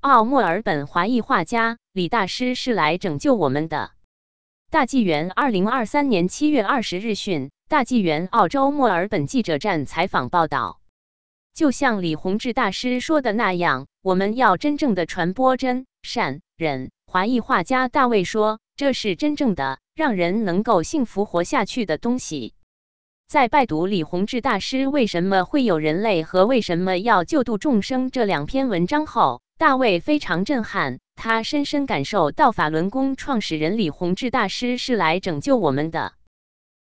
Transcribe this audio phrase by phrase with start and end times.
[0.00, 3.90] 澳墨尔本华裔画家李大师是来拯救我们的。
[4.70, 10.80] 大纪元二零二三年七月二十日讯，大纪元澳洲墨尔本记者站采访报道。
[11.52, 16.90] 就像李洪志大师说的那样，我们要真正的传播真善忍。
[17.06, 22.54] 华裔画家大卫说：“这是真正的让人能够幸福活下去的东西。”
[23.28, 31.00] 在拜读李洪志大师《为什么会有人类和为什么要救度众生》这两篇文章后，大卫非常震撼。
[31.16, 36.14] 他深深感受到法轮功创始人李洪志大师是来拯救我们的。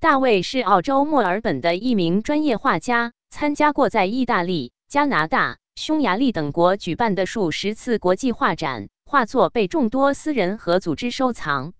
[0.00, 11.72] 大卫是澳洲墨尔本的一名专业画家，参加过在意大利、加拿大、匈牙利等国举办的数十次国际画展，画作被众多私人和组织收藏。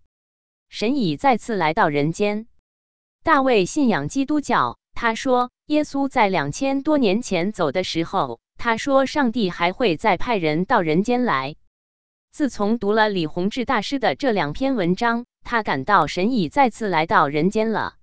[0.70, 2.46] 神已再次来到人间。
[3.22, 4.78] 大卫信仰基督教。
[4.94, 11.54] 他说，耶稣在两千多年前走的时候，他说上帝还会再派人到人间来。
[12.32, 17.94] 自从读了李洪志大师的这两篇文章，他感到神已再次来到人间了。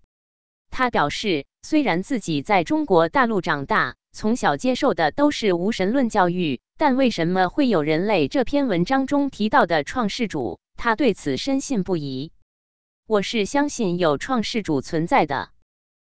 [0.71, 12.31] 他表示，虽然自己在中国大陆长大，从小接受的都是无神论教育，但为什么会有人类这篇文章中提到的创世主，他对此深信不疑。
[13.07, 15.49] 我是相信有创世主存在的。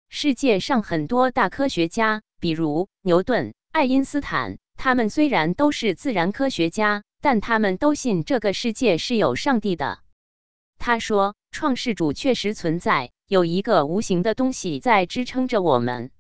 [0.09, 10.01] 世界上很多大科学家，比如牛顿、爱因斯坦，他们虽然都是自然科学家，但他们都信这个世界是有上帝的。
[10.79, 16.11] 他说，创世主确实存在，有一个无形的东西在支撑着我们。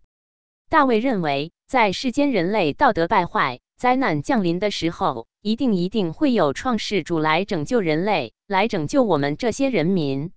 [0.68, 10.30] 大卫认为，在世间人类道德败坏、灾难降临的时候，一定一定会有创世主来拯救人类，来拯救我们这些人民。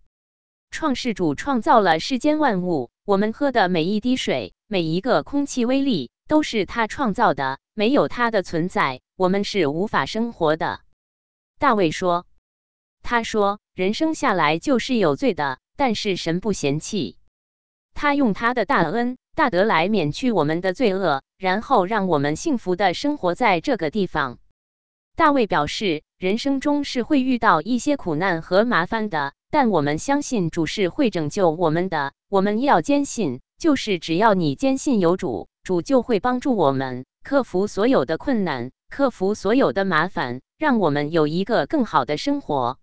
[0.72, 7.60] 创世主创造了世间万物，我们喝的每一滴水、每一个空气微粒都是他创造的。
[7.74, 10.80] 没有他的存在，我们是无法生活的。
[11.60, 12.26] 大卫说
[13.04, 17.18] ：“他说人生下来就是有罪的，但是神不嫌弃，
[17.94, 24.40] 他用他的大恩大德来免去我们的罪恶，然后让我们幸福的生活在这个地方。”
[25.18, 29.34] 大卫表示，人生中是会遇到一些苦难和麻烦的。
[29.50, 32.14] 但我们相信主是会拯救我们的。
[32.30, 42.80] 我们要坚信，就是只要你坚信有主，主就会帮助我们克服所有的困难，克服所有的麻烦，让我们有一个更好的生活。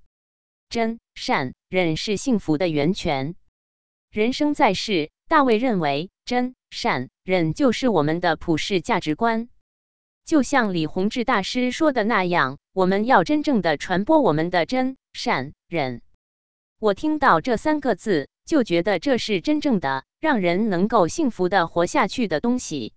[0.69, 3.35] 真善忍是幸福的源泉。
[4.13, 9.49] 人生在世，大卫认为真善忍就是我们的普世价值观。
[10.25, 16.03] 就像李洪志大师说的那样，我们要真正的传播我们的真善忍。
[16.79, 22.95] 我听到这三个字，就觉得这是真正的让人能够幸福的活下去的东西。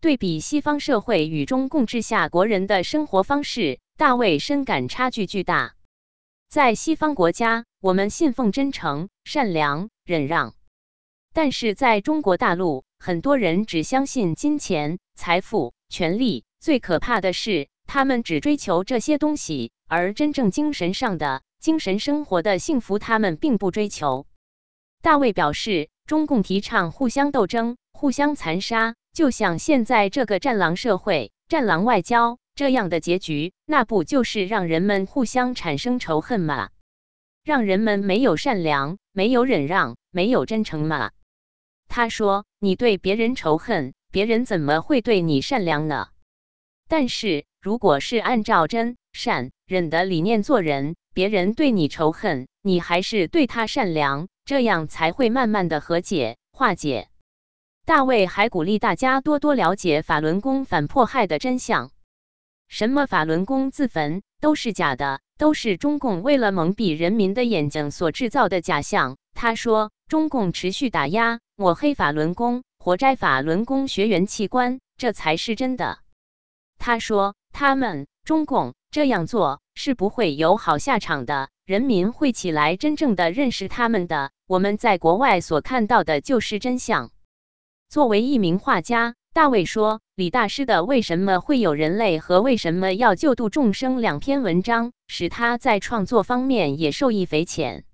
[0.00, 5.74] 对比西方社会与中共治下国人的生活方式，大卫深感差距巨大。
[6.48, 10.54] 在西方国家，我们信奉真诚、善良、忍让；
[11.34, 16.44] 但是在中国大陆，很多人只相信金钱、财富、权力。
[16.58, 21.42] 最可怕的是，他们只追求这些东西，而真正精神上的。
[21.60, 24.24] 精神生活的幸福，他们并不追求。
[25.02, 36.68] 大卫表示，中共提倡互相斗争、互相残杀，就像现在这个战狼社会、战狼外交这样的结局，那不就是让人们互相产生仇恨吗？
[37.42, 41.12] 让人们没有善良、没有忍让、没有真诚吗？
[41.88, 46.08] 他说：“你对别人仇恨，别人怎么会对你善良呢？
[46.88, 57.08] 但是如果是按照真善忍的理念做人。”别人对你仇恨，你还是对他善良，这样才会慢慢的和解化解。
[57.86, 61.92] 大卫还鼓励大家多多了解法轮功反迫害的真相。
[62.66, 69.18] 什么法轮功自焚都是假的，都是中共为了蒙蔽人民的眼睛所制造的假象。
[69.34, 76.00] 他说，中共持续打压、抹黑法轮功，活摘法轮功学员器官，这才是真的。
[76.76, 79.60] 他说，他们中共这样做。
[79.76, 84.32] 是不会有好下场的，人民会起来真正的认识他们的。
[84.48, 87.12] 我们在国外所看到的就是真相。
[87.88, 97.84] 作为一名画家，大卫说，李大师的《为什么会有人类和为什么要救度众生》两篇文章，使他在创作方面也受益匪浅。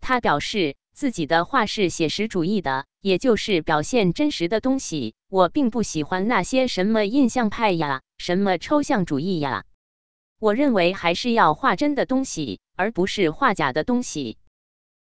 [0.00, 5.14] 他表示自己的画是写实主义的，也就是表现真实的东西。
[5.28, 9.64] 我并不喜欢那些什么印象派呀，什么抽象主义呀。
[10.38, 14.36] 我认为还是要画真的东西，而不是画假的东西。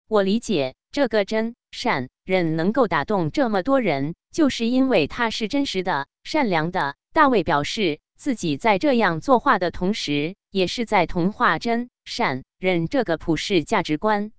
[0.07, 6.97] 我理解这个真善忍能够打动这么多人，就是因为它是真实的、善良的。
[7.15, 14.33] 大卫表示自己在这样作画的同时，也是在同化真、善、忍这个普世价值观。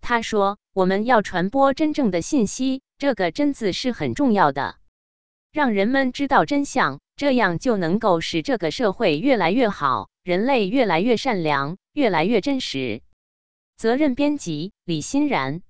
[0.00, 4.76] 他说：“我们要传播真正的信息，这个‘真’字是很重要的，
[5.52, 13.02] 让人们知道真相，这样就能够使这个社会越来越好，人类越来越善良，越来越真实。”
[13.76, 15.62] 责任编辑：李欣然。